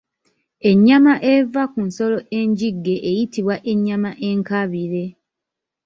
[0.69, 5.03] Ennyama eva ku nsolo enjigge eyitibwa Ennyama enkaabire.